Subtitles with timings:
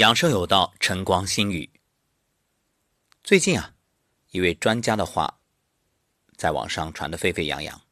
[0.00, 1.68] 养生有道，晨光心语。
[3.22, 3.74] 最近啊，
[4.30, 5.42] 一位专家的话
[6.38, 7.82] 在网上传得沸沸扬扬，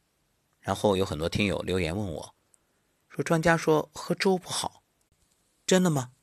[0.59, 2.35] 然后有很多听友留言问我，
[3.09, 4.81] 说专家说喝粥不好，
[5.67, 6.13] 真的吗？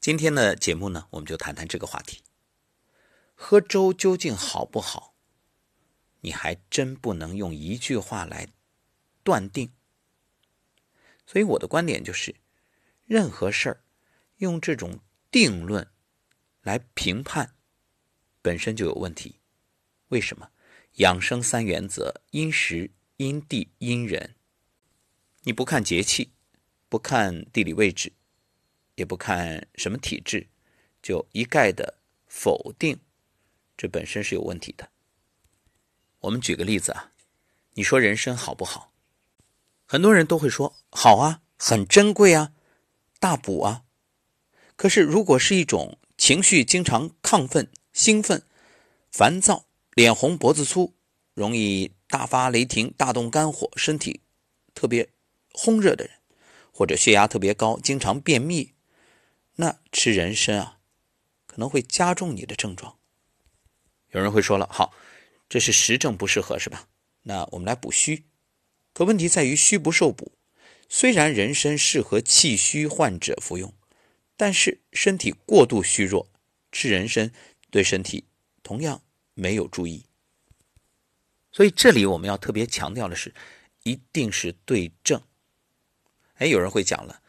[0.00, 2.22] 今天的节目呢，我们就谈谈这个话题。
[3.34, 5.12] 喝粥究竟好不好？
[6.22, 8.48] 你还真不能用一句话来
[9.22, 9.70] 断定。
[11.26, 12.36] 所以我的观点就是，
[13.04, 13.81] 任何事儿。
[14.42, 14.98] 用这种
[15.30, 15.88] 定论
[16.62, 17.54] 来评判，
[18.42, 19.36] 本身就有问题。
[20.08, 20.50] 为什么？
[20.94, 24.34] 养生三原则：因时、因地、因人。
[25.42, 26.32] 你不看节气，
[26.88, 28.12] 不看地理位置，
[28.96, 30.48] 也不看什么体质，
[31.00, 32.98] 就一概的否定，
[33.76, 34.90] 这本身是有问题的。
[36.18, 37.12] 我们举个例子啊，
[37.74, 38.92] 你说人参好不好？
[39.86, 42.52] 很多人都会说好啊，很珍贵啊，
[43.20, 43.84] 大补啊。
[44.82, 48.42] 可是，如果是一种情绪经常亢奋、兴奋、
[49.12, 50.92] 烦躁、脸红脖子粗、
[51.34, 54.22] 容易大发雷霆、大动肝火、身体
[54.74, 55.08] 特别
[55.52, 56.14] 烘热的人，
[56.72, 58.72] 或者血压特别高、经常便秘，
[59.54, 60.78] 那吃人参啊，
[61.46, 62.98] 可能会加重你的症状。
[64.10, 64.92] 有人会说了，好，
[65.48, 66.88] 这是实证不适合是吧？
[67.22, 68.24] 那我们来补虚。
[68.92, 70.32] 可问题在于虚不受补。
[70.88, 73.72] 虽然人参适合气虚患者服用。
[74.42, 76.28] 但是身体过度虚弱，
[76.72, 77.30] 吃人参
[77.70, 78.24] 对身体
[78.64, 79.00] 同样
[79.34, 80.06] 没有注意。
[81.52, 83.32] 所以这里我们要特别强调的是，
[83.84, 85.22] 一定是对症。
[86.38, 87.22] 哎，有人会讲了，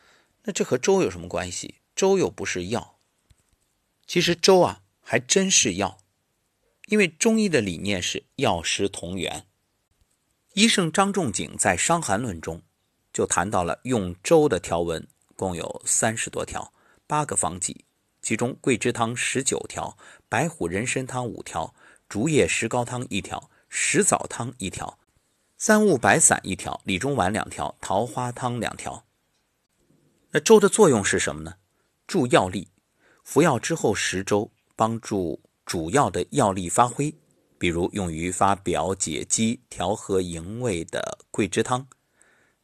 [0.46, 1.76] 那这和粥有什么关系？
[1.96, 2.98] 粥又不是药。
[4.08, 6.00] 其实粥啊，还真是药，
[6.88, 9.46] 因为中医的理念是药食同源。
[10.54, 12.64] 医圣张仲景在《伤寒论》中
[13.14, 16.74] 就谈到了用粥的条文，共有三十多条。
[17.14, 17.86] 八个方剂，
[18.24, 19.96] 其中桂枝汤十九条，
[20.28, 21.72] 白虎人参汤五条，
[22.10, 24.98] 竹叶石膏汤一条，石枣汤一条，
[25.60, 29.06] 三物白散一条，理中丸两条，桃花汤两条。
[30.32, 31.54] 那粥的作用是什么呢？
[32.08, 32.68] 助药力，
[33.24, 37.14] 服药之后食粥，帮助主要的药力发挥。
[37.60, 41.86] 比如用于发表解肌、调和营卫的桂枝汤，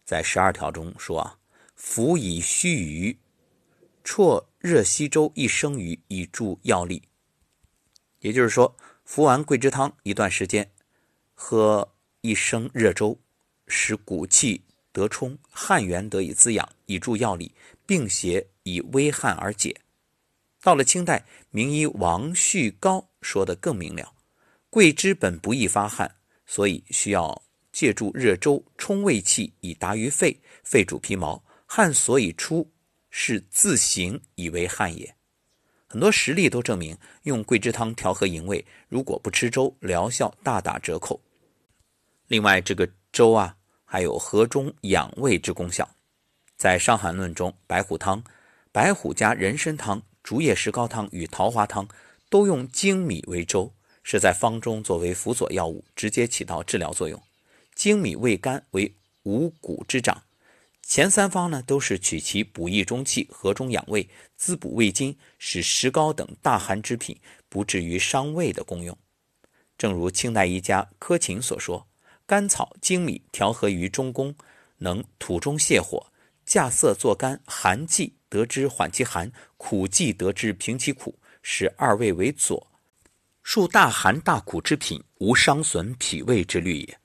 [0.04, 1.38] 在十二条中说啊，
[1.76, 3.16] 服以须臾。
[4.10, 7.04] 啜热稀粥一升余，以助药力。
[8.22, 8.76] 也就是说，
[9.06, 10.72] 服完桂枝汤一段时间，
[11.36, 13.20] 喝一升热粥，
[13.68, 17.54] 使骨气得充，汗源得以滋养，以助药力，
[17.86, 19.80] 病邪以微汗而解。
[20.60, 24.16] 到了清代，名医王旭高说的更明了：
[24.72, 26.16] 桂枝本不易发汗，
[26.48, 30.42] 所以需要借助热粥充胃气，以达于肺。
[30.64, 32.68] 肺主皮毛，汗所以出。
[33.10, 35.16] 是自行以为汗也。
[35.88, 41.20] 很多实例都证明，用桂枝汤调和营卫，如果不吃粥，疗效大打折扣。
[42.28, 45.90] 另外，这个粥啊，还有和中养胃之功效。
[46.56, 48.24] 在《伤寒论》中，白虎汤、
[48.72, 51.88] 白虎加人参汤、竹叶石膏汤与桃花汤
[52.30, 57.20] 都用粳米为粥，是在方中作为辅佐药物，直接起到治疗作用。
[57.76, 58.94] 粳米味甘，为
[59.24, 60.22] 五谷之长。
[60.82, 67.16] 前三方呢，都是取其补益中气、和中养胃、滋补胃津，使石膏等大寒之品
[67.48, 68.98] 不至于伤胃的功用。
[69.78, 71.88] 正如清代医家柯勤所说
[72.26, 74.36] ：“甘草、粳米调和于中宫，
[74.78, 76.04] 能土中泻火；
[76.46, 82.68] 架色作甘，寒剂得之缓其寒，苦剂得之平其苦，使二味为佐，
[83.44, 87.00] 数大寒大苦之品，无伤损脾胃之虑也。”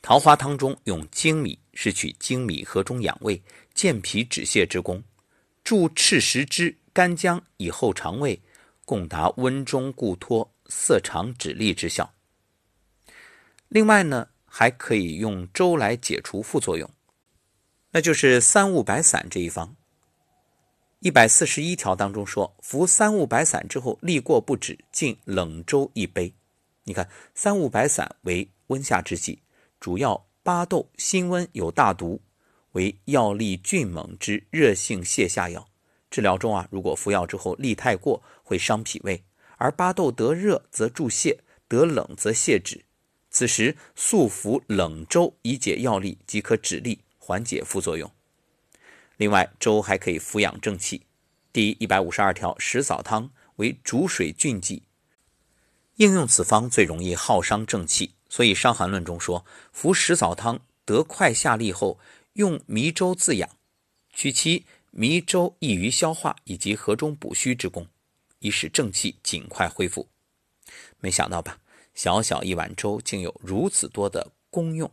[0.00, 1.58] 桃花汤中用粳米。
[1.82, 3.42] 是取精米和中养胃、
[3.72, 5.02] 健脾止泻之功，
[5.64, 8.38] 助赤石之干姜以后肠胃，
[8.84, 12.12] 共达温中固脱、涩肠止痢之效。
[13.68, 16.90] 另外呢，还可以用粥来解除副作用，
[17.92, 19.74] 那就是三物白散这一方。
[20.98, 26.34] 一百四十一条当中说，服三物白散之后，痢过不止，进冷粥一杯。
[26.84, 29.40] 你看，三物白散为温下之剂，
[29.80, 30.26] 主要。
[30.42, 32.22] 巴豆辛温有大毒，
[32.72, 35.68] 为药力峻猛之热性泻下药。
[36.10, 39.22] 治疗中啊，如果服药之后力太过，会伤脾胃；
[39.58, 41.38] 而巴豆得热则助泻，
[41.68, 42.84] 得冷则泻止。
[43.30, 48.10] 此时速服冷粥以解药力，即可止痢，缓解副作用。
[49.18, 51.02] 另外，粥还可以扶养正气。
[51.52, 54.84] 第一百五十二条，石枣汤为主水峻剂，
[55.96, 58.14] 应用此方最容易耗伤正气。
[58.30, 61.98] 所以《伤寒论》中说，服食枣汤得快下利后，
[62.34, 63.50] 用糜粥自养，
[64.14, 67.88] 取其迷粥易于消化，以及和中补虚之功，
[68.38, 70.08] 以使正气尽快恢复。
[71.00, 71.58] 没想到吧，
[71.92, 74.90] 小小一碗粥竟有如此多的功用。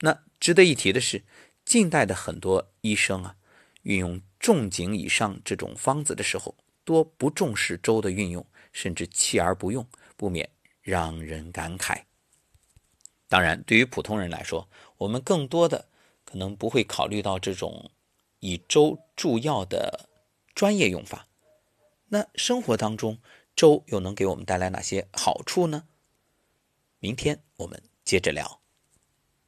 [0.00, 1.22] 那值得一提的是，
[1.66, 3.36] 近代的很多医生啊，
[3.82, 9.86] 运用重景以上这种方子的时候，多不重视粥的运用，甚至弃而不用，
[10.16, 10.48] 不免
[10.82, 12.02] 让人感慨。
[13.28, 14.68] 当然，对于普通人来说，
[14.98, 15.88] 我们更多的
[16.24, 17.90] 可能不会考虑到这种
[18.40, 20.08] 以粥助药的
[20.54, 21.28] 专业用法。
[22.08, 23.18] 那生活当中，
[23.54, 25.86] 粥又能给我们带来哪些好处呢？
[26.98, 28.59] 明天我们接着聊。